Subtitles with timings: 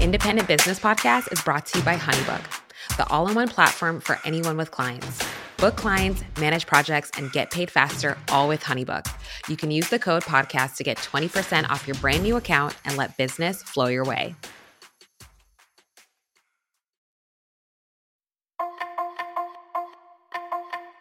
[0.00, 4.20] Independent Business Podcast is brought to you by HoneyBook, the all in one platform for
[4.24, 5.26] anyone with clients.
[5.56, 9.12] Book clients, manage projects, and get paid faster, all with HoneyBook.
[9.48, 12.96] You can use the code podcast to get 20% off your brand new account and
[12.96, 14.36] let business flow your way.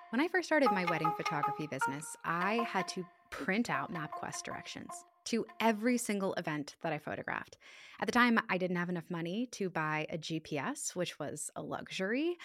[0.09, 4.91] When I first started my wedding photography business, I had to print out MapQuest directions
[5.27, 7.57] to every single event that I photographed.
[7.99, 11.61] At the time, I didn't have enough money to buy a GPS, which was a
[11.61, 12.37] luxury,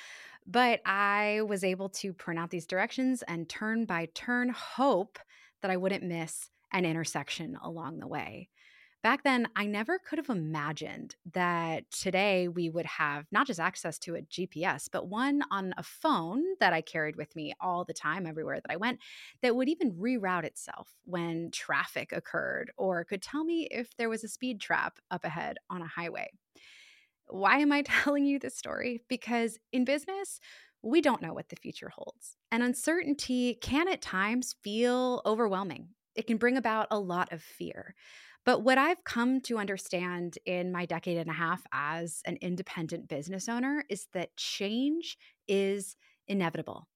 [0.47, 5.19] but I was able to print out these directions and turn by turn hope
[5.61, 8.49] that I wouldn't miss an intersection along the way
[9.03, 13.99] back then I never could have imagined that today we would have not just access
[14.01, 17.93] to a GPS, but one on a phone that I carried with me all the
[17.93, 19.01] time, everywhere that I went,
[19.43, 24.23] that would even reroute itself when traffic occurred or could tell me if there was
[24.23, 26.31] a speed trap up ahead on a highway.
[27.27, 29.03] Why am I telling you this story?
[29.09, 30.39] Because in business,
[30.83, 35.89] we don't know what the future holds, and uncertainty can at times feel overwhelming.
[36.15, 37.95] It can bring about a lot of fear.
[38.45, 43.09] But what I've come to understand in my decade and a half as an independent
[43.09, 45.97] business owner is that change is
[46.27, 46.89] inevitable.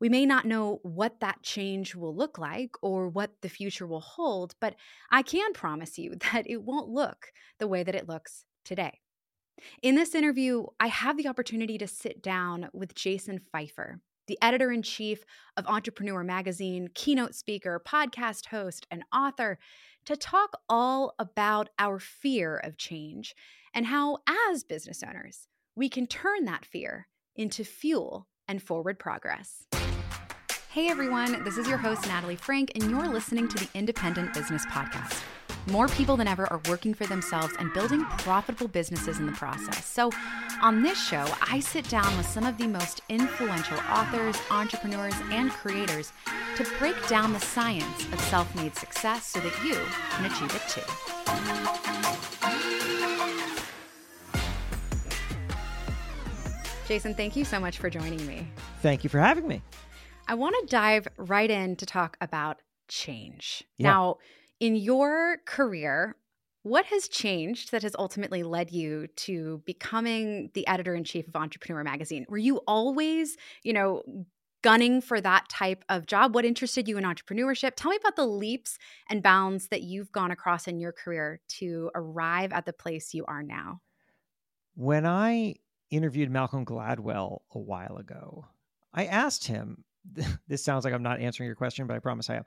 [0.00, 4.00] We may not know what that change will look like or what the future will
[4.00, 4.74] hold, but
[5.10, 9.00] I can promise you that it won't look the way that it looks today.
[9.82, 13.96] In this interview, I have the opportunity to sit down with Jason Feifer,
[14.32, 15.26] the editor in chief
[15.58, 19.58] of Entrepreneur Magazine, keynote speaker, podcast host, and author
[20.06, 23.34] to talk all about our fear of change
[23.74, 29.66] and how, as business owners, we can turn that fear into fuel and forward progress.
[30.70, 34.64] Hey everyone, this is your host, Natalie Frank, and you're listening to the Independent Business
[34.64, 35.20] Podcast.
[35.70, 39.84] More people than ever are working for themselves and building profitable businesses in the process.
[39.84, 40.10] So,
[40.60, 45.50] on this show, I sit down with some of the most influential authors, entrepreneurs, and
[45.50, 46.12] creators
[46.56, 49.74] to break down the science of self made success so that you
[50.10, 50.82] can achieve it too.
[56.88, 58.48] Jason, thank you so much for joining me.
[58.80, 59.62] Thank you for having me.
[60.26, 63.64] I want to dive right in to talk about change.
[63.78, 63.90] Yeah.
[63.90, 64.18] Now,
[64.62, 66.14] in your career,
[66.62, 71.34] what has changed that has ultimately led you to becoming the editor in chief of
[71.34, 72.24] Entrepreneur Magazine?
[72.28, 74.04] Were you always, you know,
[74.62, 76.32] gunning for that type of job?
[76.32, 77.72] What interested you in entrepreneurship?
[77.74, 78.78] Tell me about the leaps
[79.10, 83.24] and bounds that you've gone across in your career to arrive at the place you
[83.26, 83.80] are now.
[84.76, 85.56] When I
[85.90, 88.46] interviewed Malcolm Gladwell a while ago,
[88.94, 89.82] I asked him,
[90.46, 92.44] this sounds like I'm not answering your question, but I promise I am.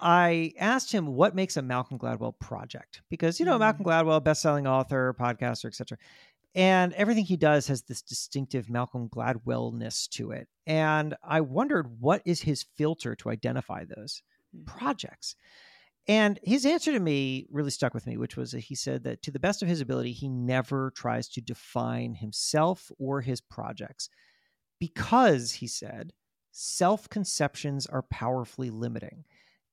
[0.00, 3.60] I asked him what makes a Malcolm Gladwell project because you know mm.
[3.60, 5.98] Malcolm Gladwell, best-selling author, podcaster, etc.
[6.54, 10.48] And everything he does has this distinctive Malcolm Gladwellness to it.
[10.66, 14.22] And I wondered what is his filter to identify those
[14.56, 14.66] mm.
[14.66, 15.36] projects.
[16.08, 19.22] And his answer to me really stuck with me, which was that he said that
[19.22, 24.08] to the best of his ability, he never tries to define himself or his projects
[24.78, 26.12] because, he said,
[26.52, 29.24] self conceptions are powerfully limiting.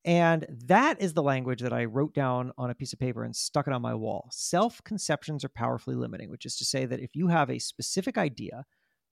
[0.06, 3.36] And that is the language that I wrote down on a piece of paper and
[3.36, 4.30] stuck it on my wall.
[4.32, 8.18] Self conceptions are powerfully limiting, which is to say that if you have a specific
[8.18, 8.66] idea,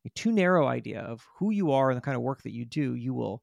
[0.06, 2.66] a too narrow idea of who you are and the kind of work that you
[2.66, 3.41] do, you will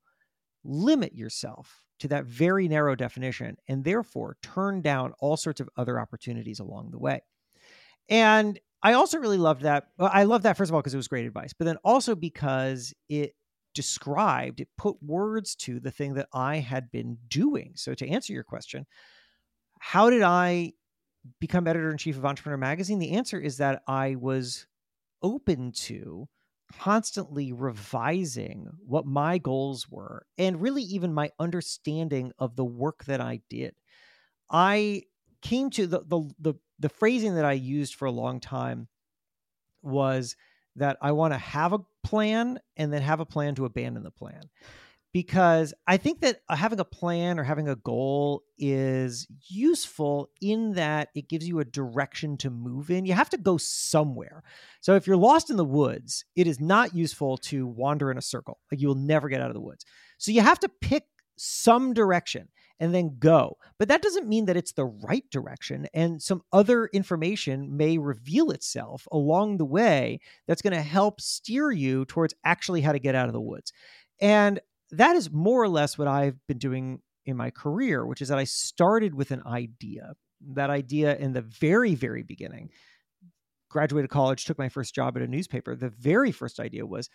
[0.65, 5.99] limit yourself to that very narrow definition and therefore turn down all sorts of other
[5.99, 7.23] opportunities along the way.
[8.09, 9.89] And I also really loved that.
[9.99, 12.95] I love that, first of all, because it was great advice, but then also because
[13.09, 13.35] it
[13.75, 17.73] described, it put words to the thing that I had been doing.
[17.77, 18.87] So, to answer your question,
[19.79, 20.73] how did I
[21.41, 22.99] become editor in chief of Entrepreneur Magazine?
[22.99, 24.67] The answer is that I was
[25.23, 26.29] open to
[26.73, 33.21] constantly revising what my goals were and really even my understanding of the work that
[33.21, 33.75] I did.
[34.51, 35.05] I
[35.41, 38.89] came to the the the, the phrasing that I used for a long time
[39.83, 40.37] was
[40.77, 44.11] that I want to have a plan and then have a plan to abandon the
[44.11, 44.41] plan.
[45.13, 50.73] Because I think that uh, having a plan or having a goal is useful in
[50.75, 53.07] that it gives you a direction to move in.
[53.07, 54.43] You have to go somewhere.
[54.81, 58.23] So if you're lost in the woods, it is not useful to wander in a
[58.23, 58.59] circle.
[58.71, 59.85] Like you will never get out of the woods.
[60.19, 61.05] So you have to pick
[61.37, 62.49] some direction
[62.81, 63.57] and then go.
[63.79, 65.87] But that doesn't mean that it's the right direction.
[65.93, 71.71] And some other information may reveal itself along the way that's going to help steer
[71.71, 73.73] you towards actually how to get out of the woods.
[74.21, 74.61] And
[74.91, 78.39] that is more or less what I've been doing in my career, which is that
[78.39, 80.15] I started with an idea.
[80.55, 82.71] That idea in the very, very beginning
[83.69, 87.09] graduated college, took my first job at a newspaper, the very first idea was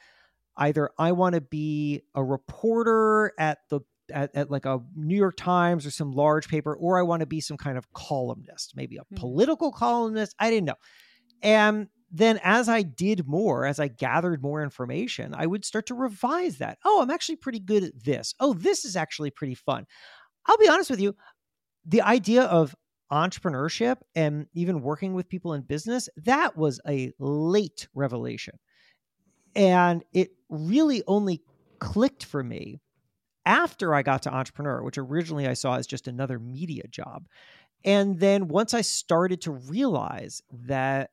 [0.57, 3.81] either I want to be a reporter at the
[4.12, 7.26] at, at, like a New York Times or some large paper, or I want to
[7.26, 9.16] be some kind of columnist, maybe a mm-hmm.
[9.16, 10.36] political columnist.
[10.40, 10.76] I didn't know.
[11.42, 15.96] And then as I did more, as I gathered more information, I would start to
[15.96, 16.78] revise that.
[16.86, 18.36] Oh, I'm actually pretty good at this.
[18.40, 19.86] Oh, this is actually pretty fun.
[20.46, 21.16] I'll be honest with you,
[21.86, 22.76] the idea of
[23.12, 28.58] entrepreneurship and even working with people in business, that was a late revelation.
[29.56, 31.42] And it really only
[31.80, 32.80] clicked for me
[33.45, 37.28] after I got to entrepreneur, which originally I saw as just another media job.
[37.86, 41.10] And then once I started to realize that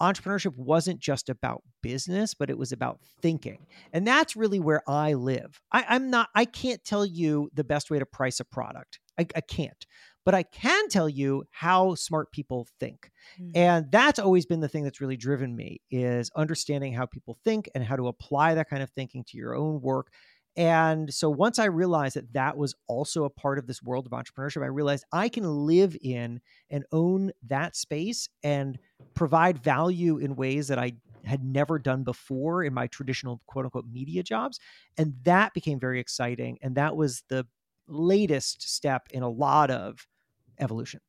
[0.00, 3.66] entrepreneurship wasn't just about business, but it was about thinking.
[3.92, 5.60] And that's really where I live.
[5.70, 8.98] I, am not, I can't tell you the best way to price a product.
[9.18, 9.86] I, I can't.
[10.24, 13.10] But I can tell you how smart people think.
[13.40, 13.50] Mm-hmm.
[13.54, 17.70] And that's always been the thing that's really driven me is understanding how people think
[17.74, 20.08] and how to apply that kind of thinking to your own work
[20.58, 24.12] and so once I realized that that was also a part of this world of
[24.12, 28.76] entrepreneurship, I realized I can live in and own that space and
[29.14, 30.94] provide value in ways that I
[31.24, 34.58] had never done before in my traditional quote unquote media jobs.
[34.96, 36.58] And that became very exciting.
[36.60, 37.46] And that was the
[37.86, 40.08] latest step in a lot of
[40.58, 41.00] evolution.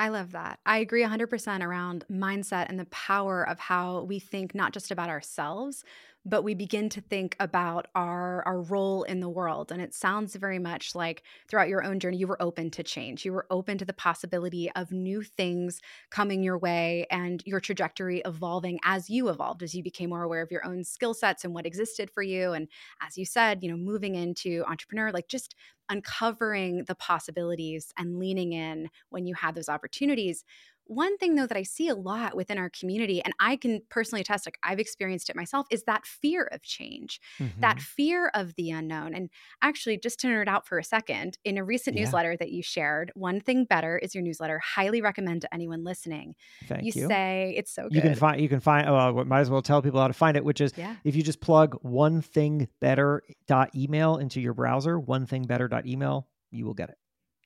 [0.00, 0.60] I love that.
[0.64, 5.08] I agree 100% around mindset and the power of how we think not just about
[5.08, 5.82] ourselves,
[6.24, 9.72] but we begin to think about our our role in the world.
[9.72, 13.24] And it sounds very much like throughout your own journey you were open to change.
[13.24, 15.80] You were open to the possibility of new things
[16.10, 20.42] coming your way and your trajectory evolving as you evolved as you became more aware
[20.42, 22.52] of your own skill sets and what existed for you.
[22.52, 22.68] And
[23.00, 25.56] as you said you know moving into entrepreneur like just
[25.88, 30.44] uncovering the possibilities and leaning in when you had those opportunities
[30.88, 34.22] one thing though that I see a lot within our community, and I can personally
[34.22, 37.60] attest, like I've experienced it myself, is that fear of change, mm-hmm.
[37.60, 39.14] that fear of the unknown.
[39.14, 39.30] And
[39.62, 42.04] actually, just to nerd out for a second, in a recent yeah.
[42.04, 44.58] newsletter that you shared, One Thing Better is your newsletter.
[44.58, 46.34] Highly recommend to anyone listening.
[46.66, 47.02] Thank you.
[47.02, 47.94] You say it's so good.
[47.94, 50.36] You can find you can find oh might as well tell people how to find
[50.36, 50.96] it, which is yeah.
[51.04, 55.68] if you just plug one thing better dot email into your browser, one thing better
[55.68, 56.96] dot email, you will get it.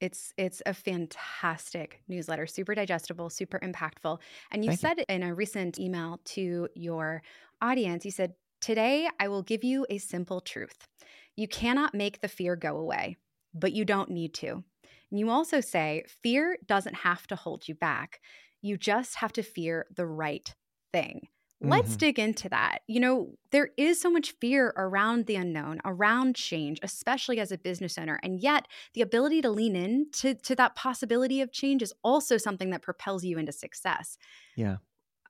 [0.02, 4.20] It's it's a fantastic newsletter, super digestible, super impactful.
[4.50, 5.04] And you Thank said you.
[5.08, 7.22] in a recent email to your
[7.62, 10.88] audience, you said, "Today I will give you a simple truth.
[11.36, 13.16] You cannot make the fear go away,
[13.54, 14.64] but you don't need to."
[15.10, 18.20] And you also say, "Fear doesn't have to hold you back.
[18.60, 20.54] You just have to fear the right
[20.92, 21.28] thing."
[21.62, 21.98] Let's mm-hmm.
[21.98, 22.80] dig into that.
[22.88, 27.58] You know, there is so much fear around the unknown, around change, especially as a
[27.58, 28.18] business owner.
[28.22, 32.36] And yet, the ability to lean in to, to that possibility of change is also
[32.36, 34.18] something that propels you into success.
[34.56, 34.76] Yeah.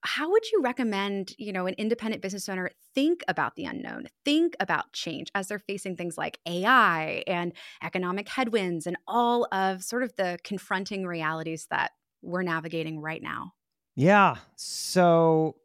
[0.04, 4.56] How would you recommend, you know, an independent business owner think about the unknown, think
[4.58, 7.52] about change as they're facing things like AI and
[7.82, 13.52] economic headwinds and all of sort of the confronting realities that we're navigating right now?
[13.94, 14.36] Yeah.
[14.56, 15.56] So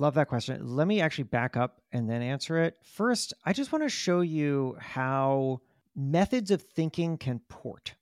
[0.00, 0.66] Love that question.
[0.66, 2.78] Let me actually back up and then answer it.
[2.82, 5.60] First, I just want to show you how
[5.94, 7.96] methods of thinking can port,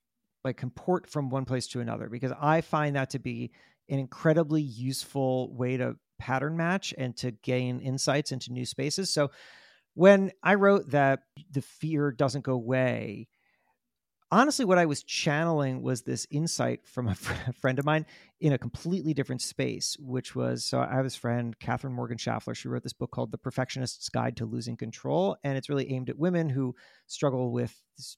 [0.44, 3.50] like can port from one place to another, because I find that to be
[3.88, 9.10] an incredibly useful way to pattern match and to gain insights into new spaces.
[9.10, 9.32] So
[9.94, 13.26] when I wrote that the fear doesn't go away,
[14.30, 18.06] honestly, what I was channeling was this insight from a, friend of mine
[18.40, 22.54] in a completely different space, which was so I have this friend, Katherine Morgan Schafler.
[22.54, 25.36] She wrote this book called The Perfectionist's Guide to Losing Control.
[25.42, 26.74] And it's really aimed at women who
[27.06, 28.16] struggle with this,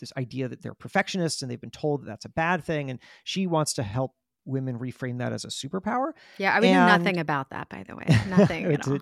[0.00, 2.90] this idea that they're perfectionists and they've been told that that's a bad thing.
[2.90, 6.12] And she wants to help women reframe that as a superpower.
[6.38, 8.06] Yeah, I would know nothing about that, by the way.
[8.28, 8.64] Nothing.
[8.72, 8.98] it's, a,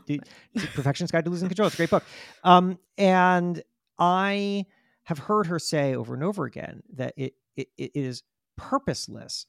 [0.53, 1.67] it's a Perfectionist Guide to Losing Control.
[1.67, 2.05] It's a great book.
[2.45, 3.63] Um, and
[3.99, 4.67] I
[5.11, 8.23] have heard her say over and over again that it, it, it is
[8.57, 9.45] purposeless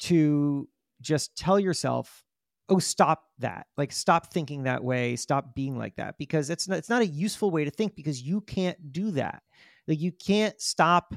[0.00, 0.66] to
[1.02, 2.24] just tell yourself
[2.70, 3.66] oh stop that.
[3.76, 5.16] Like stop thinking that way.
[5.16, 6.16] Stop being like that.
[6.16, 9.42] Because it's not, it's not a useful way to think because you can't do that.
[9.86, 11.14] Like you can't stop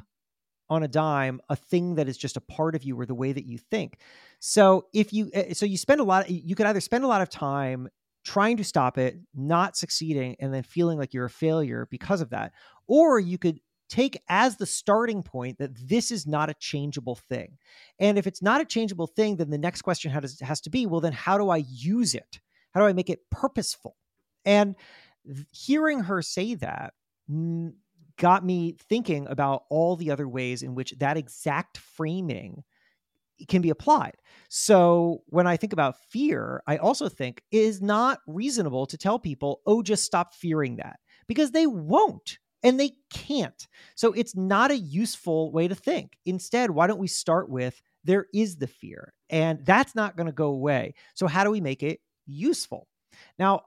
[0.68, 3.32] on a dime a thing that is just a part of you or the way
[3.32, 4.00] that you think.
[4.40, 7.22] So if you eh, so you spend a lot you could either spend a lot
[7.22, 7.88] of time
[8.26, 12.32] trying to stop it not succeeding and then feeling like you're a failure because of
[12.32, 12.52] that
[12.88, 17.58] or you could take as the starting point that this is not a changeable thing.
[18.00, 20.86] And if it's not a changeable thing, then the next question has, has to be
[20.86, 22.40] well, then how do I use it?
[22.74, 23.96] How do I make it purposeful?
[24.44, 24.76] And
[25.52, 26.94] hearing her say that
[28.18, 32.64] got me thinking about all the other ways in which that exact framing
[33.48, 34.16] can be applied.
[34.50, 39.20] So when I think about fear, I also think it is not reasonable to tell
[39.20, 43.68] people, oh, just stop fearing that because they won't and they can't.
[43.96, 46.18] So it's not a useful way to think.
[46.26, 50.34] Instead, why don't we start with there is the fear and that's not going to
[50.34, 50.96] go away.
[51.14, 52.88] So, how do we make it useful?
[53.40, 53.62] Now,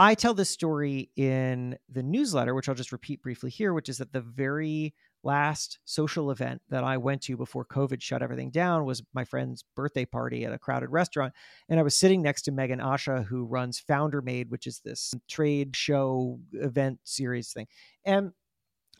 [0.00, 3.98] I tell this story in the newsletter, which I'll just repeat briefly here, which is
[3.98, 8.84] that the very last social event that I went to before COVID shut everything down
[8.84, 11.34] was my friend's birthday party at a crowded restaurant.
[11.68, 15.74] And I was sitting next to Meghan Asha, who runs FounderMade, which is this trade
[15.74, 17.66] show event series thing.
[18.04, 18.30] And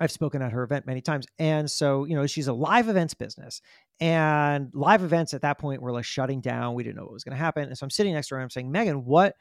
[0.00, 1.26] I've spoken at her event many times.
[1.38, 3.60] And so, you know, she's a live events business.
[4.00, 6.74] And live events at that point were like shutting down.
[6.74, 7.64] We didn't know what was going to happen.
[7.64, 9.34] And so I'm sitting next to her and I'm saying, Meghan, what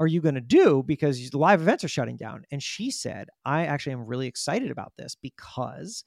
[0.00, 0.82] are you going to do?
[0.86, 2.44] Because the live events are shutting down.
[2.50, 6.04] And she said, I actually am really excited about this because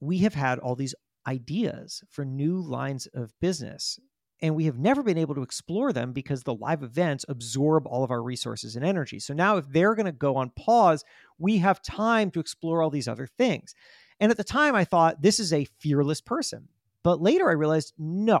[0.00, 0.94] we have had all these
[1.26, 4.00] ideas for new lines of business
[4.42, 8.02] and we have never been able to explore them because the live events absorb all
[8.02, 9.20] of our resources and energy.
[9.20, 11.04] So now, if they're going to go on pause,
[11.38, 13.72] we have time to explore all these other things.
[14.18, 16.68] And at the time, I thought this is a fearless person.
[17.04, 18.40] But later, I realized no,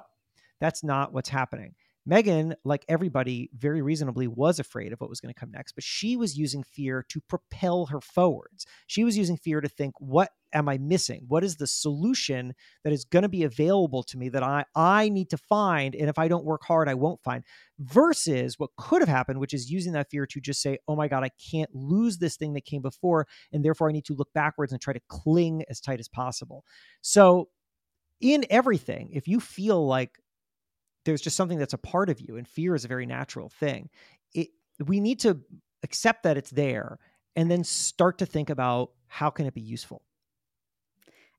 [0.60, 1.74] that's not what's happening.
[2.08, 5.84] Meghan, like everybody, very reasonably was afraid of what was going to come next, but
[5.84, 8.66] she was using fear to propel her forwards.
[8.88, 11.24] She was using fear to think, what am I missing?
[11.28, 15.10] What is the solution that is going to be available to me that I, I
[15.10, 15.94] need to find?
[15.94, 17.44] And if I don't work hard, I won't find.
[17.78, 21.06] Versus what could have happened, which is using that fear to just say, oh my
[21.06, 23.28] God, I can't lose this thing that came before.
[23.52, 26.64] And therefore, I need to look backwards and try to cling as tight as possible.
[27.00, 27.48] So,
[28.20, 30.21] in everything, if you feel like
[31.04, 33.88] there's just something that's a part of you and fear is a very natural thing
[34.34, 34.48] it,
[34.86, 35.40] we need to
[35.82, 36.98] accept that it's there
[37.36, 40.02] and then start to think about how can it be useful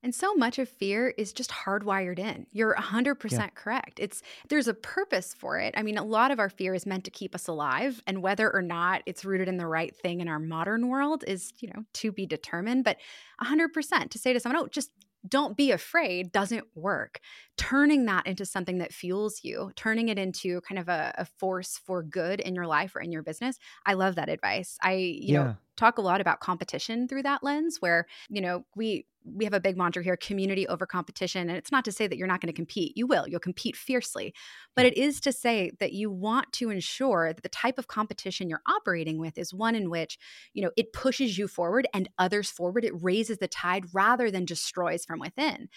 [0.04, 2.46] and so much of fear is just hardwired in.
[2.52, 3.48] You're 100% yeah.
[3.54, 3.98] correct.
[3.98, 5.72] It's there's a purpose for it.
[5.78, 8.54] I mean, a lot of our fear is meant to keep us alive and whether
[8.54, 11.84] or not it's rooted in the right thing in our modern world is, you know,
[11.94, 12.98] to be determined, but
[13.42, 14.90] 100% to say to someone, "Oh, just
[15.26, 17.20] don't be afraid doesn't work.
[17.56, 21.80] Turning that into something that fuels you, turning it into kind of a, a, force
[21.84, 23.58] for good in your life or in your business.
[23.86, 24.76] I love that advice.
[24.82, 25.42] I, you yeah.
[25.42, 29.54] know, talk a lot about competition through that lens where, you know, we we have
[29.54, 32.42] a big mantra here community over competition and it's not to say that you're not
[32.42, 32.92] going to compete.
[32.94, 33.26] You will.
[33.26, 34.34] You'll compete fiercely.
[34.76, 38.50] But it is to say that you want to ensure that the type of competition
[38.50, 40.18] you're operating with is one in which
[40.52, 42.84] you know it pushes you forward and others forward.
[42.84, 45.68] It raises the tide rather than destroys from within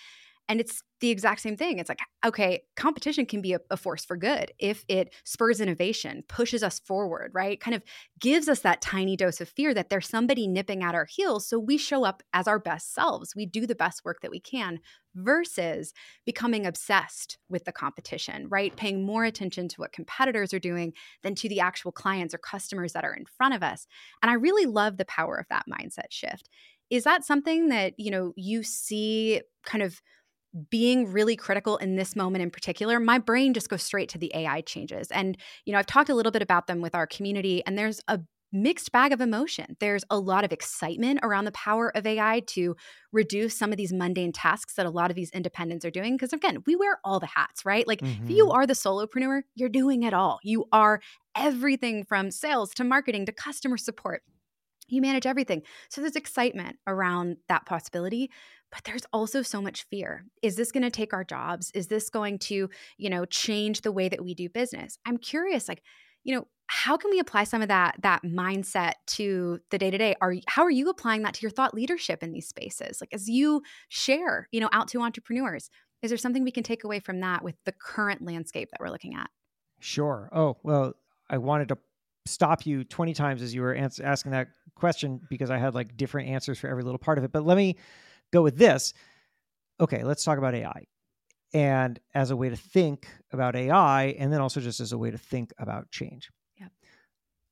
[0.50, 1.78] and it's the exact same thing.
[1.78, 6.24] It's like, okay, competition can be a, a, force for good if it spurs innovation,
[6.28, 7.60] pushes us forward, right?
[7.60, 7.84] Kind of
[8.20, 11.48] gives us that tiny dose of fear that there's somebody nipping at our heels.
[11.48, 13.36] So we show up as our best selves.
[13.36, 14.80] We do the best work that we can
[15.14, 15.94] versus
[16.26, 18.76] becoming obsessed with the competition, right?
[18.76, 22.94] Paying more attention to what competitors are doing than to the actual clients or customers
[22.94, 23.86] that are in front of us.
[24.24, 26.50] And I really love the power of that mindset shift.
[26.90, 30.02] Is that something that, you know, you see kind of
[30.70, 34.32] being really critical in this moment in particular, my brain just goes straight to the
[34.36, 35.10] AI changes.
[35.12, 38.02] And, you know, I've talked a little bit about them with our community, and there's
[38.08, 38.20] a
[38.52, 39.76] mixed bag of emotion.
[39.80, 42.76] There's a lot of excitement around the power of AI to
[43.12, 46.16] reduce some of these mundane tasks that a lot of these independents are doing.
[46.16, 47.88] Because again, we wear all the hats, right?
[47.88, 48.24] Like mm-hmm.
[48.24, 48.54] if you mm-hmm.
[48.54, 50.40] are the solopreneur, you're doing it all.
[50.44, 51.02] You are
[51.36, 54.24] everything from sales to marketing to customer support.
[54.88, 55.64] You manage everything.
[55.90, 58.30] So there's excitement around that possibility
[58.72, 60.26] but there's also so much fear.
[60.42, 61.72] Is this going to take our jobs?
[61.74, 64.98] Is this going to you know change the way that we do business?
[65.06, 65.82] I'm curious like
[66.24, 69.98] you know how can we apply some of that that mindset to the day to
[69.98, 73.00] day are how are you applying that to your thought leadership in these spaces?
[73.02, 75.70] Like as you share you know out to entrepreneurs
[76.04, 78.92] is there something we can take away from that with the current landscape that we're
[78.92, 79.30] looking at?
[79.80, 80.30] Sure.
[80.32, 80.94] Oh well
[81.30, 81.78] i wanted to
[82.26, 85.98] stop you 20 times as you were ans- asking that question because i had like
[85.98, 87.76] different answers for every little part of it but let me
[88.32, 88.94] go with this.
[89.80, 90.86] Okay, let's talk about AI.
[91.54, 95.12] And as a way to think about AI, and then also just as a way
[95.12, 96.30] to think about change.
[96.60, 96.68] Yeah.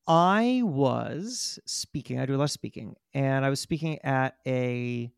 [0.07, 5.11] I was speaking, I do a lot of speaking, and I was speaking at a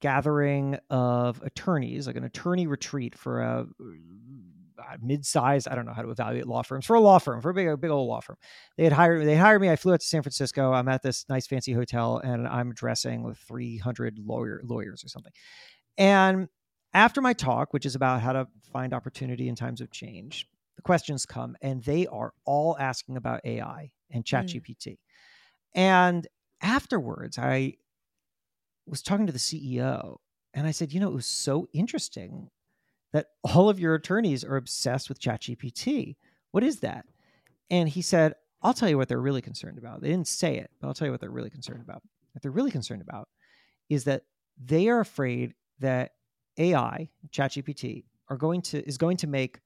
[0.00, 3.66] gathering of attorneys, like an attorney retreat for a
[5.00, 7.54] mid-sized, I don't know how to evaluate law firms for a law firm, for a
[7.54, 8.36] big, big old law firm.
[8.76, 9.26] They had hired me.
[9.26, 9.70] They hired me.
[9.70, 10.72] I flew out to San Francisco.
[10.72, 15.32] I'm at this nice fancy hotel, and I'm addressing with 300 lawyer lawyers or something.
[15.98, 16.48] And
[16.92, 20.82] after my talk, which is about how to find opportunity in times of change, the
[20.82, 24.86] questions come, and they are all asking about AI and ChatGPT.
[24.86, 24.96] Mm.
[25.74, 26.28] And
[26.62, 27.74] afterwards, I
[28.86, 30.16] was talking to the CEO,
[30.54, 32.48] and I said, you know, it was so interesting
[33.16, 36.16] that all of your attorneys are obsessed with ChatGPT.
[36.50, 37.06] What is that?
[37.70, 40.02] And he said, I'll tell you what they're really concerned about.
[40.02, 42.02] They didn't say it, but I'll tell you what they're really concerned about.
[42.32, 43.30] What they're really concerned about
[43.88, 44.24] is that
[44.62, 46.10] they are afraid that
[46.58, 49.60] AI, ChatGPT, are going to is going to make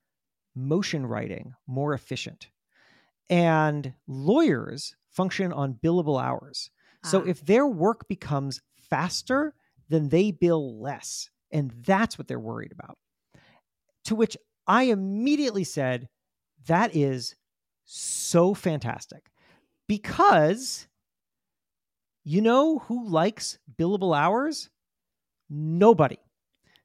[0.54, 2.50] motion writing more efficient.
[3.28, 6.70] And lawyers function on billable hours.
[7.04, 7.24] So Ah.
[7.26, 9.54] if their work becomes faster,
[9.88, 11.30] then they bill less.
[11.50, 12.96] And that's what they're worried about.
[14.04, 16.08] To which I immediately said,
[16.66, 17.34] that is
[17.84, 19.30] so fantastic.
[19.86, 20.86] Because
[22.24, 24.70] you know who likes billable hours?
[25.48, 26.18] Nobody.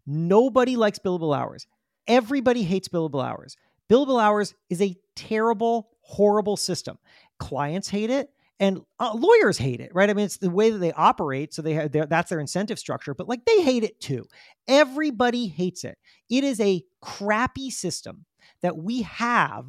[0.07, 1.67] Nobody likes billable hours.
[2.07, 3.55] Everybody hates billable hours.
[3.89, 6.97] Billable hours is a terrible, horrible system.
[7.39, 10.09] Clients hate it and uh, lawyers hate it, right?
[10.09, 11.53] I mean, it's the way that they operate.
[11.53, 14.25] So they have their, that's their incentive structure, but like they hate it too.
[14.67, 15.97] Everybody hates it.
[16.29, 18.25] It is a crappy system
[18.61, 19.65] that we have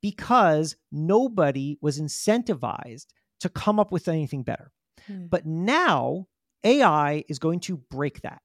[0.00, 3.06] because nobody was incentivized
[3.40, 4.70] to come up with anything better.
[5.06, 5.26] Hmm.
[5.26, 6.26] But now
[6.62, 8.40] AI is going to break that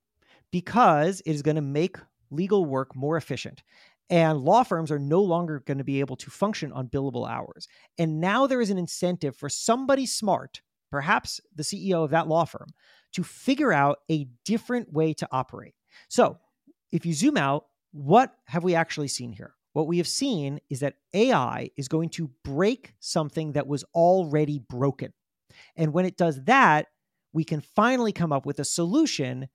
[0.51, 1.97] because it is going to make
[2.31, 3.63] legal work more efficient.
[4.09, 7.67] And law firms are no longer going to be able to function on billable hours.
[7.97, 10.61] And now there is an incentive for somebody smart,
[10.91, 12.69] perhaps the CEO of that law firm,
[13.13, 15.75] to figure out a different way to operate.
[16.07, 16.37] So
[16.91, 19.53] if you zoom out, what have we actually seen here?
[19.73, 24.59] What we have seen is that AI is going to break something that was already
[24.59, 25.13] broken.
[25.75, 26.87] And when it does that,
[27.33, 29.49] we can finally come up with a solution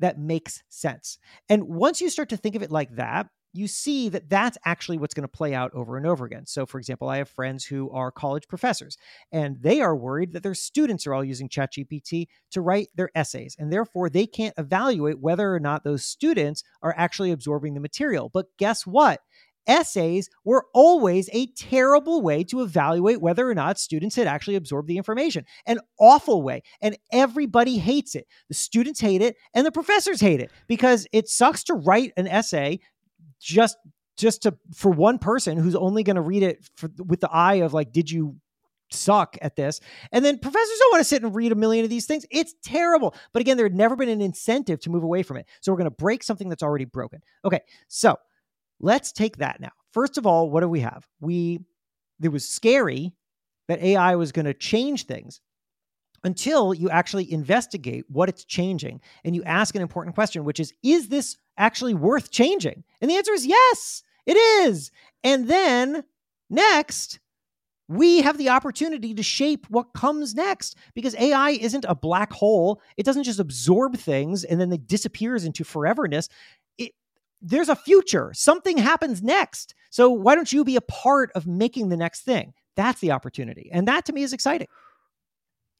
[0.00, 1.18] that makes sense.
[1.48, 4.98] And once you start to think of it like that, you see that that's actually
[4.98, 6.46] what's going to play out over and over again.
[6.46, 8.96] So, for example, I have friends who are college professors,
[9.32, 13.56] and they are worried that their students are all using ChatGPT to write their essays,
[13.58, 18.30] and therefore they can't evaluate whether or not those students are actually absorbing the material.
[18.32, 19.20] But guess what?
[19.66, 24.88] Essays were always a terrible way to evaluate whether or not students had actually absorbed
[24.88, 25.44] the information.
[25.66, 26.62] An awful way.
[26.80, 28.26] And everybody hates it.
[28.48, 32.26] The students hate it and the professors hate it because it sucks to write an
[32.26, 32.80] essay
[33.40, 33.76] just
[34.16, 37.54] just to for one person who's only going to read it for, with the eye
[37.54, 38.36] of like did you
[38.92, 39.80] suck at this?
[40.10, 42.26] And then professors don't want to sit and read a million of these things.
[42.28, 43.14] It's terrible.
[43.32, 45.46] But again there had never been an incentive to move away from it.
[45.60, 47.20] So we're going to break something that's already broken.
[47.44, 48.16] Okay so
[48.80, 49.72] let's take that now.
[49.92, 51.06] First of all what do we have?
[51.20, 51.60] We
[52.22, 53.12] it was scary
[53.68, 55.40] that ai was going to change things
[56.24, 60.72] until you actually investigate what it's changing and you ask an important question, which is,
[60.82, 62.82] is this actually worth changing?
[63.00, 64.90] And the answer is yes, it is.
[65.22, 66.04] And then
[66.48, 67.20] next,
[67.88, 72.80] we have the opportunity to shape what comes next because AI isn't a black hole.
[72.96, 76.28] It doesn't just absorb things and then it disappears into foreverness.
[76.78, 76.92] It,
[77.42, 78.32] there's a future.
[78.32, 79.74] Something happens next.
[79.90, 82.54] So why don't you be a part of making the next thing?
[82.76, 83.68] That's the opportunity.
[83.72, 84.68] And that to me is exciting.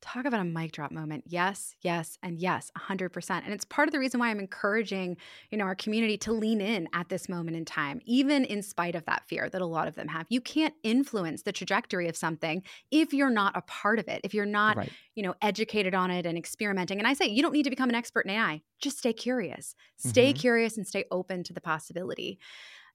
[0.02, 1.24] Talk about a mic drop moment.
[1.26, 3.44] Yes, yes, and yes, 100%.
[3.44, 5.18] And it's part of the reason why I'm encouraging,
[5.50, 8.94] you know, our community to lean in at this moment in time, even in spite
[8.94, 10.26] of that fear that a lot of them have.
[10.30, 14.32] You can't influence the trajectory of something if you're not a part of it, if
[14.32, 14.96] you're not, Right.
[15.16, 16.98] you know, educated on it and experimenting.
[16.98, 18.62] And I say you don't need to become an expert in AI.
[18.80, 19.74] Just stay curious.
[19.96, 20.32] Stay Mhm.
[20.32, 22.38] curious and stay open to the possibility.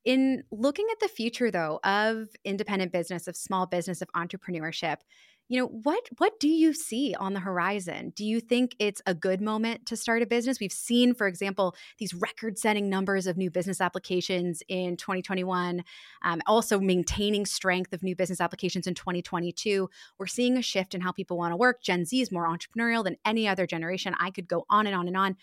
[0.05, 4.97] In looking at the future though of independent business, of small business, of entrepreneurship,
[5.47, 8.13] you know what what do you see on the horizon?
[8.15, 10.59] Do you think it's a good moment to start a business?
[10.59, 15.83] We've seen for example these record setting numbers of new business applications in 2021
[16.23, 19.87] um, also maintaining strength of new business applications in 2022
[20.17, 21.81] we're seeing a shift in how people want to work.
[21.83, 24.15] Gen z is more entrepreneurial than any other generation.
[24.19, 25.35] I could go on and on and on.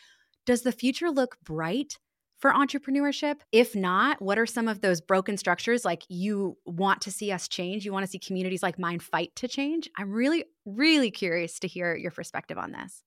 [0.47, 1.99] Does the future look bright
[2.43, 3.37] for entrepreneurship?
[3.53, 7.47] If not, what are some of those broken structures like you want to see us
[7.47, 7.85] change?
[7.85, 9.89] You want to see communities like mine fight to change?
[9.97, 13.05] I'm really, really curious to hear your perspective on this.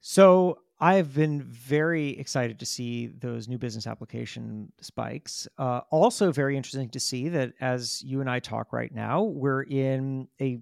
[0.00, 5.48] So I've been very excited to see those new business application spikes.
[5.58, 9.62] Uh, also, very interesting to see that as you and I talk right now, we're
[9.62, 10.60] in a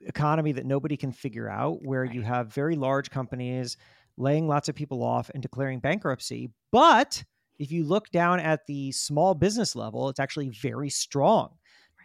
[0.00, 3.76] economy that nobody can figure out, where you have very large companies
[4.16, 6.50] laying lots of people off and declaring bankruptcy.
[6.70, 7.24] But
[7.58, 11.50] if you look down at the small business level, it's actually very strong.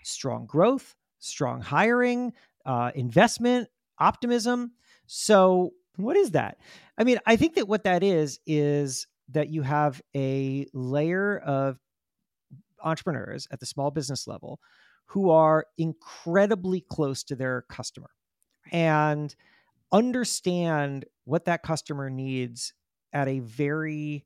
[0.03, 2.33] Strong growth, strong hiring,
[2.65, 3.67] uh, investment,
[3.99, 4.71] optimism.
[5.07, 6.57] So, what is that?
[6.97, 11.77] I mean, I think that what that is is that you have a layer of
[12.83, 14.59] entrepreneurs at the small business level
[15.07, 18.11] who are incredibly close to their customer
[18.71, 19.35] and
[19.91, 22.73] understand what that customer needs
[23.13, 24.25] at a very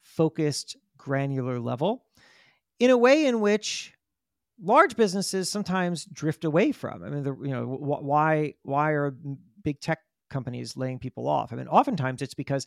[0.00, 2.04] focused granular level
[2.78, 3.92] in a way in which
[4.60, 7.02] large businesses sometimes drift away from.
[7.02, 9.14] I mean, the, you know, why why are
[9.62, 9.98] big tech
[10.30, 11.52] companies laying people off?
[11.52, 12.66] I mean, oftentimes it's because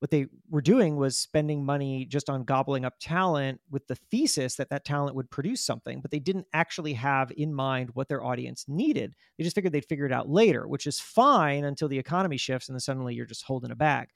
[0.00, 4.56] what they were doing was spending money just on gobbling up talent with the thesis
[4.56, 8.22] that that talent would produce something, but they didn't actually have in mind what their
[8.22, 9.14] audience needed.
[9.38, 12.68] They just figured they'd figure it out later, which is fine until the economy shifts
[12.68, 14.08] and then suddenly you're just holding a bag.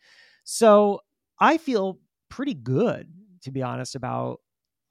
[0.44, 1.00] So
[1.38, 3.08] I feel pretty good,
[3.42, 4.40] to be honest, about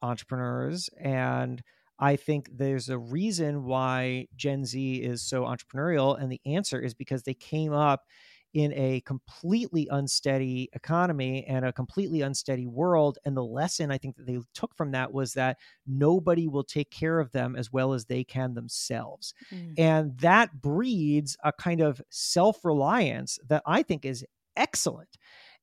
[0.02, 1.62] entrepreneurs and
[2.00, 6.18] I think there's a reason why Gen Z is so entrepreneurial.
[6.18, 8.04] And the answer is because they came up
[8.54, 13.18] in a completely unsteady economy and a completely unsteady world.
[13.26, 16.90] And the lesson I think that they took from that was that nobody will take
[16.90, 19.34] care of them as well as they can themselves.
[19.54, 19.74] Mm.
[19.78, 25.18] And that breeds a kind of self reliance that I think is excellent.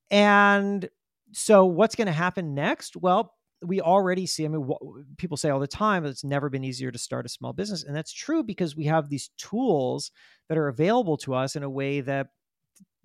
[0.09, 0.89] And
[1.33, 2.95] so, what's going to happen next?
[2.95, 4.79] Well, we already see i mean what,
[5.17, 7.95] people say all the time it's never been easier to start a small business and
[7.95, 10.11] that's true because we have these tools
[10.47, 12.27] that are available to us in a way that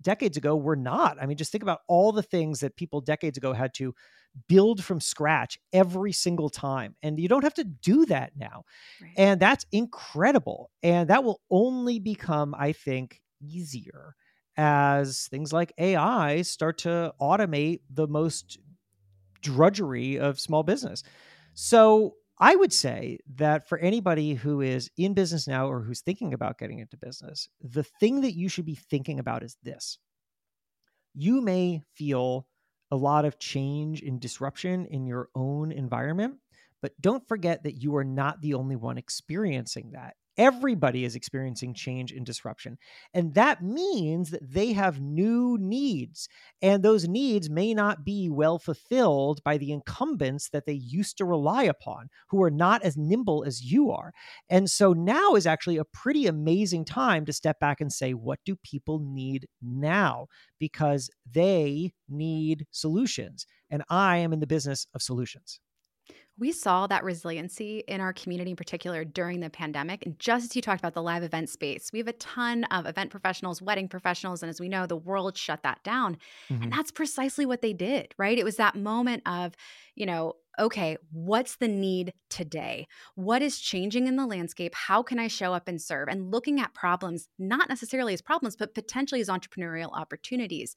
[0.03, 3.37] decades ago were not i mean just think about all the things that people decades
[3.37, 3.93] ago had to
[4.47, 8.63] build from scratch every single time and you don't have to do that now
[9.01, 9.13] right.
[9.17, 14.15] and that's incredible and that will only become i think easier
[14.57, 18.57] as things like ai start to automate the most
[19.43, 21.03] drudgery of small business.
[21.53, 26.33] So I would say that for anybody who is in business now or who's thinking
[26.33, 29.97] about getting into business, the thing that you should be thinking about is this.
[31.13, 32.45] You may feel
[32.91, 36.35] a lot of change and disruption in your own environment,
[36.81, 40.17] but don't forget that you are not the only one experiencing that.
[40.37, 42.77] Everybody is experiencing change and disruption.
[43.13, 46.27] And that means that they have new needs.
[46.61, 51.25] And those needs may not be well fulfilled by the incumbents that they used to
[51.25, 54.11] rely upon, who are not as nimble as you are.
[54.49, 58.39] And so now is actually a pretty amazing time to step back and say, what
[58.45, 60.27] do people need now?
[60.59, 63.45] Because they need solutions.
[63.69, 65.59] And I am in the business of solutions
[66.39, 70.05] we saw that resiliency in our community in particular during the pandemic.
[70.05, 72.85] And just as you talked about the live event space, we have a ton of
[72.85, 74.41] event professionals, wedding professionals.
[74.41, 76.17] And as we know, the world shut that down.
[76.49, 76.63] Mm-hmm.
[76.63, 78.37] And that's precisely what they did, right?
[78.37, 79.53] It was that moment of,
[79.95, 82.87] you know, okay, what's the need today?
[83.15, 84.73] What is changing in the landscape?
[84.75, 86.07] How can I show up and serve?
[86.09, 90.75] And looking at problems, not necessarily as problems, but potentially as entrepreneurial opportunities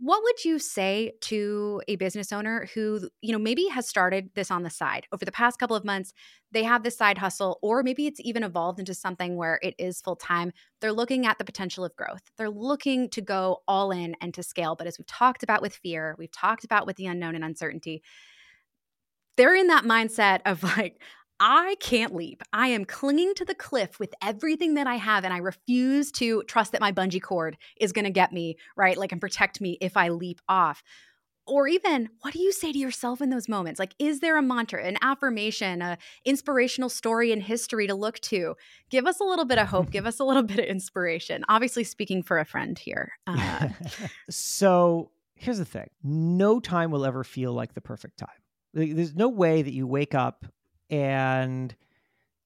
[0.00, 4.50] what would you say to a business owner who you know maybe has started this
[4.50, 5.06] on the side?
[5.12, 6.12] Over the past couple of months
[6.50, 10.00] they have this side hustle or maybe it's even evolved into something where it is
[10.00, 12.22] full time they're looking at the potential of growth.
[12.36, 15.74] They're looking to go all in and to scale but as we've talked about with
[15.74, 18.02] fear we've talked about with the unknown and uncertainty
[19.36, 21.00] they're in that mindset of like
[21.40, 22.42] I can't leap.
[22.52, 26.42] I am clinging to the cliff with everything that I have, and I refuse to
[26.44, 28.96] trust that my bungee cord is going to get me, right?
[28.96, 30.82] Like, and protect me if I leap off.
[31.46, 33.78] Or even, what do you say to yourself in those moments?
[33.78, 38.54] Like, is there a mantra, an affirmation, a inspirational story in history to look to?
[38.88, 39.90] Give us a little bit of hope.
[39.90, 41.44] give us a little bit of inspiration.
[41.48, 43.12] Obviously, speaking for a friend here.
[43.26, 43.68] Uh,
[44.30, 48.28] so here's the thing: no time will ever feel like the perfect time.
[48.72, 50.46] There's no way that you wake up
[50.90, 51.74] and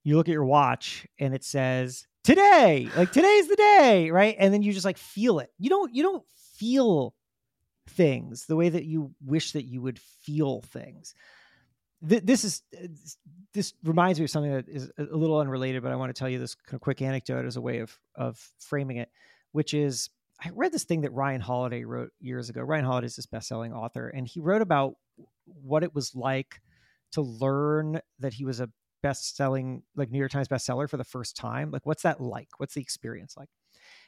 [0.05, 4.37] you look at your watch and it says today like today's the day right?
[4.39, 5.51] And then you just like feel it.
[5.59, 6.25] You don't you don't
[6.57, 7.15] feel
[7.89, 11.15] things the way that you wish that you would feel things.
[12.07, 12.87] Th- this is uh,
[13.55, 16.29] this reminds me of something that is a little unrelated but i want to tell
[16.29, 19.11] you this kind of quick anecdote as a way of of framing it
[19.53, 20.11] which is
[20.45, 22.63] i read this thing that ryan holiday wrote years ago.
[22.63, 24.95] Ryan holiday is this best-selling author and he wrote about
[25.45, 26.61] what it was like
[27.13, 28.71] to learn that he was a
[29.03, 31.71] best selling like New York Times bestseller for the first time?
[31.71, 32.49] Like what's that like?
[32.59, 33.49] What's the experience like?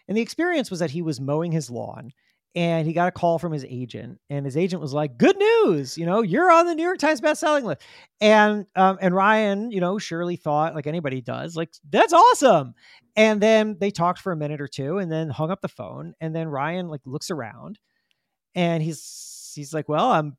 [0.08, 2.12] And the experience was that he was mowing his lawn
[2.54, 5.96] and he got a call from his agent and his agent was like good news
[5.96, 7.82] you know you're on the new york times best-selling list
[8.20, 12.74] and um, and ryan you know surely thought like anybody does like that's awesome
[13.16, 16.12] and then they talked for a minute or two and then hung up the phone
[16.20, 17.78] and then ryan like looks around
[18.54, 20.36] and he's he's like well i'm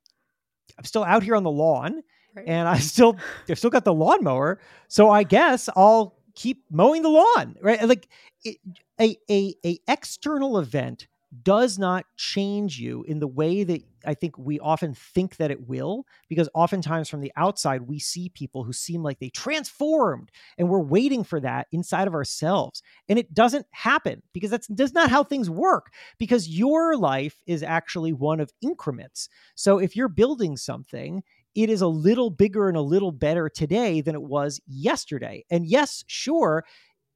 [0.78, 2.02] i'm still out here on the lawn
[2.46, 3.18] And I still,
[3.50, 7.88] I've still got the lawnmower, so I guess I'll keep mowing the lawn, right?
[7.88, 8.08] Like
[8.44, 8.58] it,
[9.00, 11.08] a a a external event
[11.44, 15.66] does not change you in the way that I think we often think that it
[15.66, 20.68] will, because oftentimes from the outside, we see people who seem like they transformed and
[20.68, 22.84] we're waiting for that inside of ourselves.
[23.08, 27.64] And it doesn't happen because that's, that's not how things work, because your life is
[27.64, 29.30] actually one of increments.
[29.56, 31.24] So if you're building something,
[31.56, 35.44] it is a little bigger and a little better today than it was yesterday.
[35.50, 36.64] And yes, sure,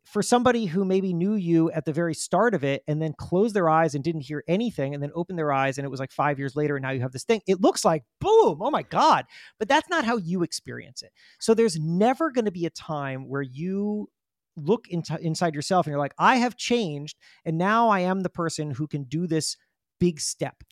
[0.05, 3.55] for somebody who maybe knew you at the very start of it and then closed
[3.55, 6.11] their eyes and didn't hear anything and then opened their eyes and it was like
[6.11, 8.83] five years later and now you have this thing, it looks like boom, oh my
[8.83, 9.25] God.
[9.57, 11.11] But that's not how you experience it.
[11.39, 14.09] So there's never going to be a time where you
[14.55, 18.29] look into, inside yourself and you're like, I have changed and now I am the
[18.29, 19.57] person who can do this
[19.99, 20.63] big step.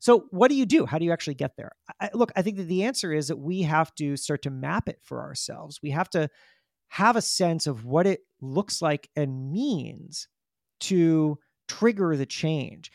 [0.00, 0.86] So, what do you do?
[0.86, 1.72] How do you actually get there?
[2.00, 4.88] I, look, I think that the answer is that we have to start to map
[4.88, 5.80] it for ourselves.
[5.82, 6.28] We have to
[6.88, 10.28] have a sense of what it looks like and means
[10.80, 12.90] to trigger the change.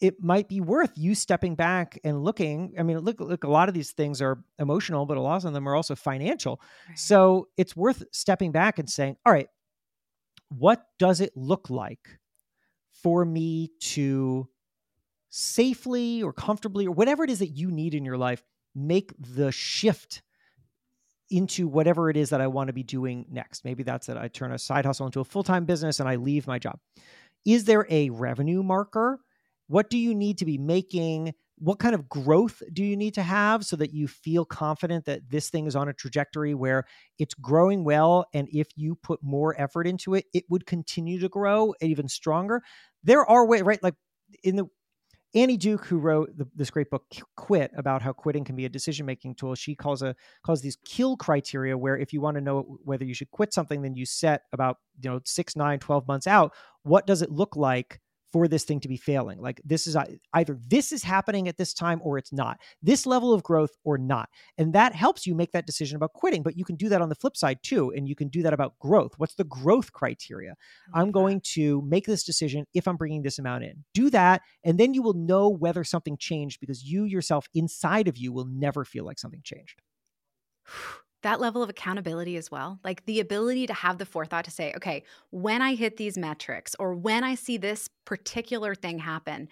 [0.00, 2.74] It might be worth you stepping back and looking.
[2.78, 5.52] I mean, look, look, a lot of these things are emotional, but a lot of
[5.52, 6.60] them are also financial.
[6.88, 6.98] Right.
[6.98, 9.48] So it's worth stepping back and saying, all right,
[10.50, 12.18] what does it look like
[12.92, 14.48] for me to
[15.36, 18.40] safely or comfortably or whatever it is that you need in your life
[18.72, 20.22] make the shift
[21.28, 23.64] into whatever it is that I want to be doing next.
[23.64, 26.16] Maybe that's that I turn a side hustle into a full time business and I
[26.16, 26.78] leave my job.
[27.44, 29.18] Is there a revenue marker?
[29.66, 31.34] What do you need to be making?
[31.58, 35.28] What kind of growth do you need to have so that you feel confident that
[35.28, 36.84] this thing is on a trajectory where
[37.18, 38.26] it's growing well?
[38.32, 42.62] And if you put more effort into it, it would continue to grow even stronger.
[43.02, 43.82] There are ways, right?
[43.82, 43.94] Like
[44.44, 44.66] in the
[45.34, 47.04] Annie Duke, who wrote the, this great book
[47.36, 51.16] "Quit" about how quitting can be a decision-making tool, she calls a calls these kill
[51.16, 51.76] criteria.
[51.76, 54.78] Where if you want to know whether you should quit something, then you set about
[55.02, 56.52] you know six, nine, 12 months out.
[56.82, 58.00] What does it look like
[58.34, 59.40] for this thing to be failing.
[59.40, 59.96] Like this is
[60.32, 62.58] either this is happening at this time or it's not.
[62.82, 64.28] This level of growth or not.
[64.58, 67.08] And that helps you make that decision about quitting, but you can do that on
[67.08, 69.12] the flip side too and you can do that about growth.
[69.18, 70.56] What's the growth criteria?
[70.92, 73.84] I'm going to make this decision if I'm bringing this amount in.
[73.94, 78.16] Do that and then you will know whether something changed because you yourself inside of
[78.16, 79.80] you will never feel like something changed
[81.24, 82.78] that level of accountability as well.
[82.84, 86.76] Like the ability to have the forethought to say, okay, when I hit these metrics
[86.78, 89.48] or when I see this particular thing happen,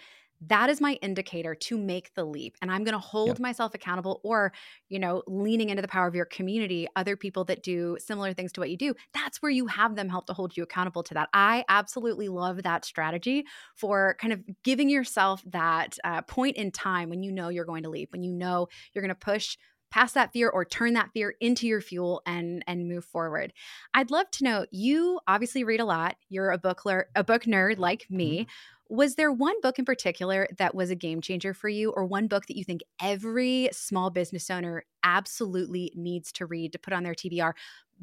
[0.49, 3.39] that is my indicator to make the leap and i'm going to hold yep.
[3.39, 4.53] myself accountable or
[4.89, 8.51] you know leaning into the power of your community other people that do similar things
[8.51, 11.15] to what you do that's where you have them help to hold you accountable to
[11.15, 13.45] that i absolutely love that strategy
[13.77, 17.85] for kind of giving yourself that uh, point in time when you know you're going
[17.85, 19.57] to leap when you know you're going to push
[19.93, 23.53] past that fear or turn that fear into your fuel and and move forward.
[23.95, 26.17] I'd love to know you obviously read a lot.
[26.29, 28.41] You're a book ler- a book nerd like me.
[28.41, 28.97] Mm-hmm.
[28.97, 32.27] Was there one book in particular that was a game changer for you or one
[32.27, 37.03] book that you think every small business owner absolutely needs to read to put on
[37.03, 37.53] their TBR?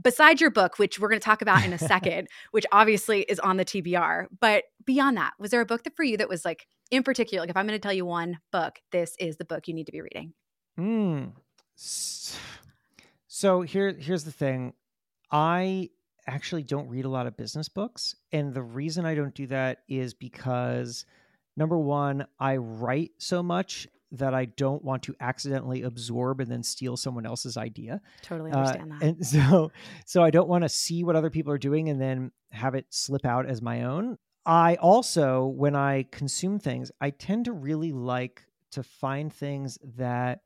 [0.02, 3.40] Besides your book, which we're going to talk about in a second, which obviously is
[3.40, 6.44] on the TBR, but beyond that, was there a book that for you that was
[6.44, 9.46] like in particular, like if I'm going to tell you one book, this is the
[9.46, 10.34] book you need to be reading?
[10.76, 11.26] Hmm.
[13.28, 14.74] So here here's the thing.
[15.32, 15.90] I
[16.28, 19.80] actually don't read a lot of business books and the reason I don't do that
[19.88, 21.06] is because
[21.56, 26.64] number 1, I write so much that I don't want to accidentally absorb and then
[26.64, 28.02] steal someone else's idea.
[28.24, 29.06] Totally uh, understand uh, that.
[29.06, 29.72] And so
[30.06, 32.88] so I don't want to see what other people are doing and then have it
[32.90, 34.18] slip out as my own.
[34.46, 40.42] I also when I consume things, I tend to really like to find things that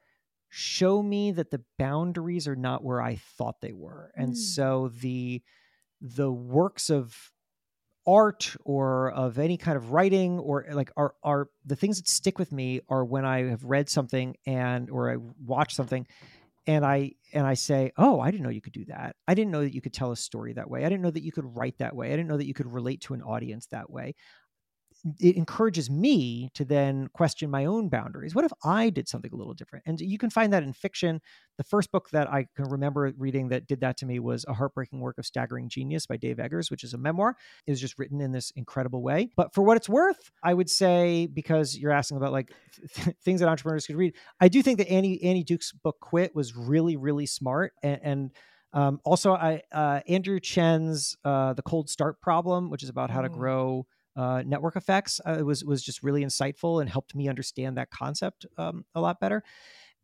[0.55, 4.11] show me that the boundaries are not where I thought they were.
[4.15, 4.37] And mm.
[4.37, 5.41] so the
[5.99, 7.31] the works of
[8.05, 12.37] art or of any kind of writing or like are are the things that stick
[12.37, 16.05] with me are when I have read something and or I watch something
[16.67, 19.15] and I and I say, "Oh, I didn't know you could do that.
[19.27, 20.85] I didn't know that you could tell a story that way.
[20.85, 22.09] I didn't know that you could write that way.
[22.09, 24.13] I didn't know that you could relate to an audience that way
[25.19, 28.33] it encourages me to then question my own boundaries.
[28.33, 29.83] What if I did something a little different?
[29.85, 31.21] And you can find that in fiction.
[31.57, 34.53] The first book that I can remember reading that did that to me was A
[34.53, 37.35] Heartbreaking Work of Staggering Genius by Dave Eggers, which is a memoir.
[37.67, 39.29] It was just written in this incredible way.
[39.35, 42.53] But for what it's worth, I would say, because you're asking about like
[42.93, 46.33] th- things that entrepreneurs could read, I do think that Annie, Annie Duke's book Quit
[46.33, 47.73] was really, really smart.
[47.83, 48.31] And, and
[48.71, 53.21] um, also, I uh, Andrew Chen's uh, The Cold Start Problem, which is about how
[53.21, 53.33] to mm.
[53.33, 53.85] grow
[54.15, 58.45] uh, network effects uh, was was just really insightful and helped me understand that concept
[58.57, 59.43] um, a lot better.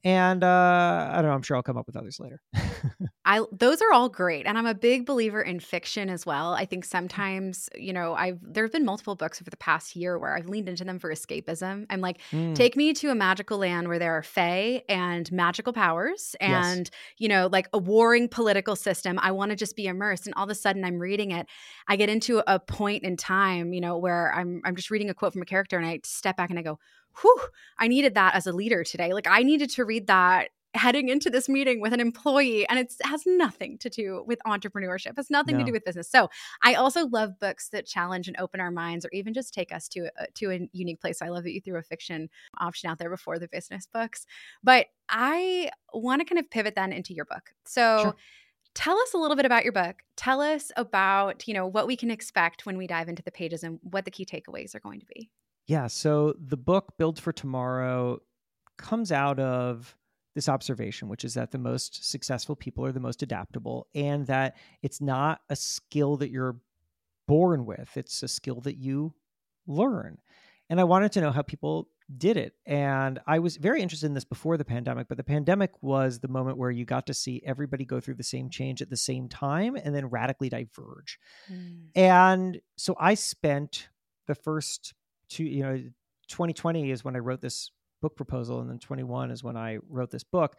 [0.04, 1.32] And uh, I don't know.
[1.32, 2.42] I'm sure I'll come up with others later.
[3.26, 6.54] I those are all great, and I'm a big believer in fiction as well.
[6.54, 10.18] I think sometimes, you know, I've there have been multiple books over the past year
[10.18, 11.86] where I've leaned into them for escapism.
[11.90, 12.56] I'm like, mm.
[12.56, 17.00] take me to a magical land where there are fae and magical powers, and yes.
[17.18, 19.20] you know, like a warring political system.
[19.22, 21.46] I want to just be immersed, and all of a sudden, I'm reading it.
[21.90, 25.14] I get into a point in time, you know, where I'm I'm just reading a
[25.14, 26.80] quote from a character, and I step back and I go,
[27.22, 27.40] whew,
[27.78, 29.14] I needed that as a leader today.
[29.14, 32.94] Like I needed to read that heading into this meeting with an employee and it
[33.04, 35.08] has nothing to do with entrepreneurship.
[35.08, 35.62] It has nothing No.
[35.62, 36.08] to do with business.
[36.10, 36.30] So
[36.62, 39.88] i also love books that challenge and open our minds or even just take us
[39.90, 41.20] to a, to a unique place.
[41.20, 44.28] So i love that you threw a fiction option out there before the business books.
[44.64, 47.50] But i want to kind of pivot then into your book.
[47.66, 48.16] So Sure.
[48.76, 49.96] tell us a little bit about your book.
[50.18, 53.64] Tell us about you know what we can expect when we dive into the pages
[53.64, 55.32] and what the key takeaways are going to be
[55.70, 55.86] Yeah.
[55.86, 58.22] So the book Build for Tomorrow
[58.80, 59.96] comes out of
[60.34, 64.58] this observation, which is that the most successful people are the most adaptable, and that
[64.82, 66.58] it's not a skill that you're
[67.28, 69.14] born with, it's a skill that you
[69.68, 70.18] learn.
[70.72, 72.56] And I wanted to know how people did it.
[72.66, 76.28] And I was very interested in this before the pandemic, but the pandemic was the
[76.30, 79.30] moment where you got to see everybody go through the same change at the same
[79.30, 81.20] time and then radically diverge.
[81.52, 81.90] Mm.
[81.94, 83.90] And so I spent
[84.26, 84.96] the first
[85.30, 85.78] two, you know,
[86.30, 90.12] 2020 is when I wrote this book proposal, and then 21 is when I wrote
[90.12, 90.56] this book.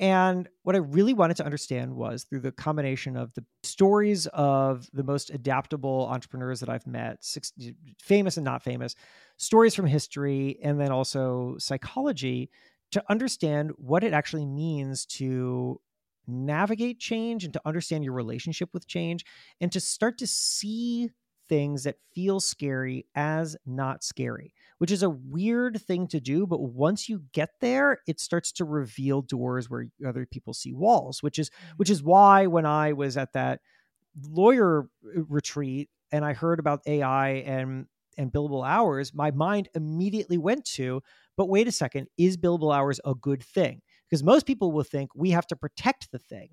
[0.00, 4.88] And what I really wanted to understand was through the combination of the stories of
[4.92, 7.52] the most adaptable entrepreneurs that I've met, six,
[8.00, 8.94] famous and not famous,
[9.38, 12.48] stories from history, and then also psychology
[12.92, 15.80] to understand what it actually means to
[16.28, 19.24] navigate change and to understand your relationship with change
[19.60, 21.10] and to start to see
[21.48, 26.46] things that feel scary as not scary, which is a weird thing to do.
[26.46, 31.22] But once you get there, it starts to reveal doors where other people see walls,
[31.22, 33.60] which is which is why when I was at that
[34.28, 40.38] lawyer uh, retreat and I heard about AI and and billable hours, my mind immediately
[40.38, 41.00] went to,
[41.36, 43.80] but wait a second, is billable hours a good thing?
[44.10, 46.48] Because most people will think we have to protect the thing.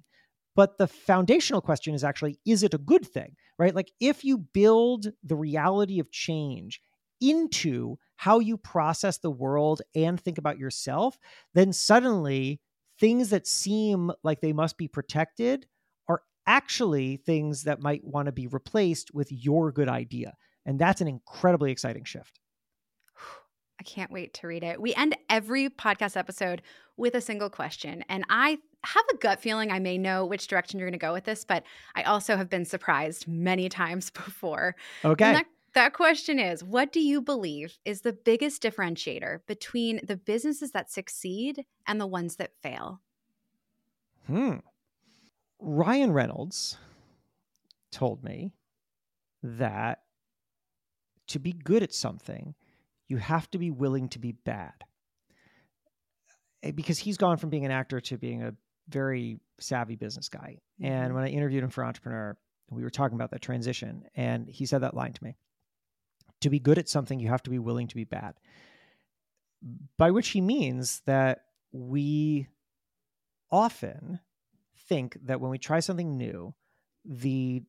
[0.56, 3.36] But the foundational question is actually, is it a good thing?
[3.60, 3.76] Right?
[3.76, 6.82] Like if you build the reality of change
[7.22, 11.18] into how you process the world and think about yourself,
[11.54, 12.62] then suddenly
[13.00, 15.66] things that seem like they must be protected
[16.08, 20.34] are actually things that might want to be replaced with your good idea.
[20.66, 22.40] And that's an incredibly exciting shift.
[23.86, 24.82] Can't wait to read it.
[24.82, 26.62] We end every podcast episode
[26.98, 28.04] with a single question.
[28.10, 31.14] And I have a gut feeling I may know which direction you're going to go
[31.14, 31.64] with this, but
[31.96, 34.76] I also have been surprised many times before.
[35.04, 35.26] Okay.
[35.26, 40.18] And that, that question is What do you believe is the biggest differentiator between the
[40.18, 43.02] businesses that succeed and the ones that fail?
[44.28, 44.58] Hmm.
[45.60, 46.78] Ryan Reynolds
[47.92, 48.52] told me
[49.42, 50.02] that
[51.28, 52.56] to be good at something,
[53.08, 54.74] you have to be willing to be bad.
[56.64, 58.56] Eh, Because he's gone from being an actor to being a
[58.88, 60.62] very savvy business guy.
[60.82, 61.16] And Mhm.
[61.16, 62.38] when I interviewed him for Entrepreneur,
[62.70, 65.38] we were talking about that transition, and he said that line to me.
[66.42, 68.36] To be good at something, you have to be willing to be bad.
[69.98, 72.48] By which he means that we
[73.52, 74.20] often
[74.78, 76.54] think that when we try something new,
[77.04, 77.64] the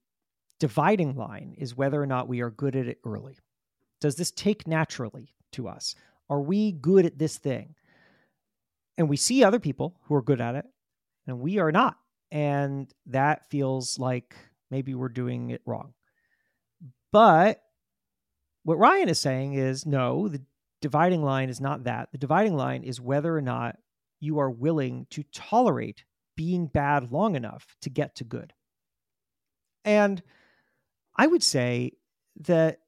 [0.59, 3.38] dividing line is whether or not we are good at it early.
[4.01, 5.95] Does this take naturally to us?
[6.29, 7.75] Are we good at this thing?
[8.99, 10.65] And we see other people who are good at it,
[11.27, 11.97] and we are not.
[12.31, 14.35] And that feels like
[14.71, 15.95] maybe we're doing it wrong.
[17.13, 17.63] But
[18.65, 20.43] what Ryan is saying is no, the
[20.81, 22.11] dividing line is not that.
[22.13, 23.77] The dividing line is whether or not
[24.21, 26.05] you are willing to tolerate
[26.37, 28.53] being bad long enough to get to good.
[29.85, 30.23] And
[31.17, 31.93] I would say
[32.41, 32.81] that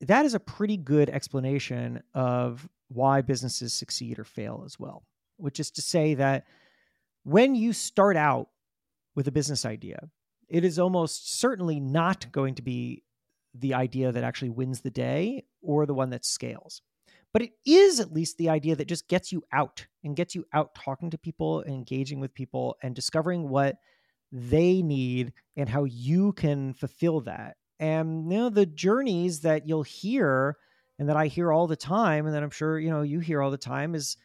[0.00, 5.04] that is a pretty good explanation of why businesses succeed or fail as well,
[5.36, 6.44] which is to say that
[7.24, 8.48] when you start out
[9.14, 10.08] with a business idea,
[10.48, 13.02] it is almost certainly not going to be
[13.54, 16.82] the idea that actually wins the day or the one that scales.
[17.32, 20.46] But it is at least the idea that just gets you out and gets you
[20.52, 23.76] out talking to people engaging with people and discovering what
[24.32, 27.56] they need and how you can fulfill that.
[27.78, 30.56] And you know the journeys that you'll hear
[30.98, 33.42] and that I hear all the time and that I'm sure you know you hear
[33.42, 34.16] all the time is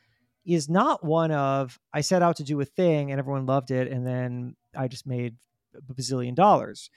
[0.45, 3.91] is not one of I set out to do a thing and everyone loved it
[3.91, 5.35] and then I just made
[5.75, 6.89] a bazillion dollars.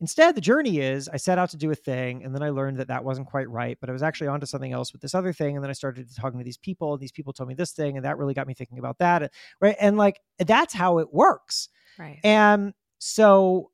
[0.00, 2.78] Instead, the journey is I set out to do a thing and then I learned
[2.78, 5.32] that that wasn't quite right, but I was actually onto something else with this other
[5.32, 5.56] thing.
[5.56, 7.96] And then I started talking to these people and these people told me this thing
[7.96, 9.32] and that really got me thinking about that.
[9.60, 9.76] Right.
[9.80, 11.70] And like that's how it works.
[11.98, 12.20] Right.
[12.22, 13.70] And so,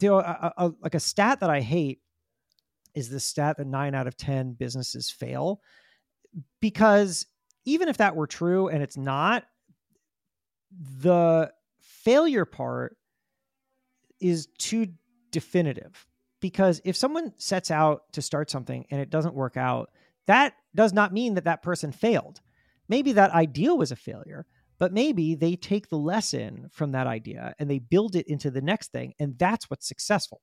[0.00, 2.00] you a, a, like a stat that I hate
[2.94, 5.60] is the stat that nine out of 10 businesses fail.
[6.60, 7.26] Because
[7.64, 9.44] even if that were true and it's not,
[11.00, 11.50] the
[11.80, 12.96] failure part
[14.20, 14.88] is too
[15.30, 16.06] definitive.
[16.40, 19.90] Because if someone sets out to start something and it doesn't work out,
[20.26, 22.40] that does not mean that that person failed.
[22.88, 24.46] Maybe that ideal was a failure,
[24.80, 28.62] But maybe they take the lesson from that idea and they build it into the
[28.62, 29.14] next thing.
[29.20, 30.40] And that's what's successful.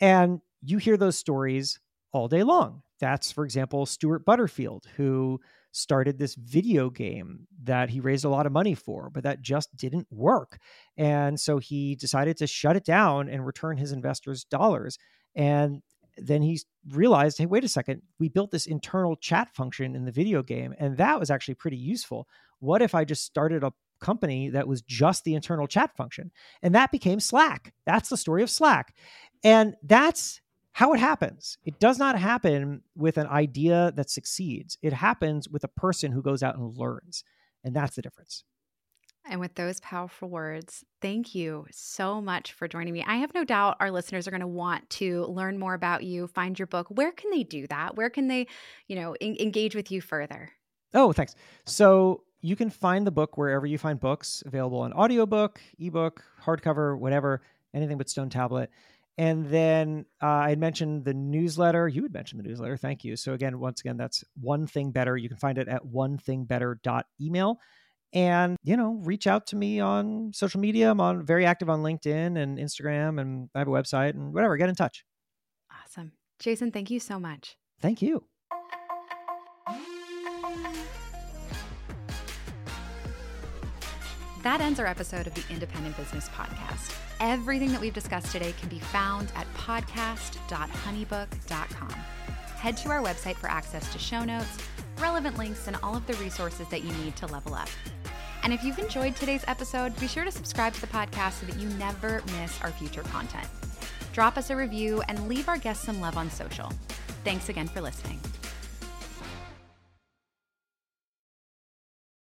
[0.00, 1.80] And you hear those stories
[2.12, 2.82] all day long.
[2.98, 5.40] That's, for example, Stewart Butterfield, who
[5.72, 9.74] started this video game that he raised a lot of money for, but that just
[9.76, 10.58] didn't work.
[10.96, 14.98] And so he decided to shut it down and return his investors' dollars.
[15.36, 15.80] And
[16.16, 20.12] then he realized, hey, wait a second, we built this internal chat function in the
[20.12, 22.26] video game, and that was actually pretty useful.
[22.60, 26.30] What if I just started a company that was just the internal chat function?
[26.62, 27.74] And that became Slack.
[27.84, 28.94] That's the story of Slack.
[29.42, 30.40] And that's
[30.72, 31.58] how it happens.
[31.64, 34.78] It does not happen with an idea that succeeds.
[34.82, 37.24] It happens with a person who goes out and learns.
[37.64, 38.44] And that's the difference.
[39.28, 43.04] And with those powerful words, thank you so much for joining me.
[43.06, 46.26] I have no doubt our listeners are going to want to learn more about you,
[46.26, 46.86] find your book.
[46.88, 47.96] Where can they do that?
[47.96, 48.46] Where can they,
[48.88, 50.52] you know, en- engage with you further?
[50.94, 51.34] Oh, thanks.
[51.66, 56.98] So you can find the book wherever you find books, available on audiobook, ebook, hardcover,
[56.98, 57.42] whatever,
[57.74, 58.70] anything but Stone Tablet.
[59.18, 61.88] And then uh, I had mentioned the newsletter.
[61.88, 62.78] You had mentioned the newsletter.
[62.78, 63.16] Thank you.
[63.16, 65.16] So again, once again, that's one thing better.
[65.16, 66.80] You can find it at one thing better
[67.20, 67.58] email.
[68.12, 70.90] And, you know, reach out to me on social media.
[70.90, 74.56] I'm on very active on LinkedIn and Instagram and I have a website and whatever.
[74.56, 75.04] Get in touch.
[75.70, 76.12] Awesome.
[76.38, 77.56] Jason, thank you so much.
[77.80, 78.24] Thank you.
[84.42, 86.96] That ends our episode of the Independent Business Podcast.
[87.20, 91.90] Everything that we've discussed today can be found at podcast.honeybook.com.
[92.56, 94.56] Head to our website for access to show notes,
[94.98, 97.68] relevant links, and all of the resources that you need to level up.
[98.42, 101.58] And if you've enjoyed today's episode, be sure to subscribe to the podcast so that
[101.58, 103.46] you never miss our future content.
[104.14, 106.72] Drop us a review and leave our guests some love on social.
[107.24, 108.18] Thanks again for listening.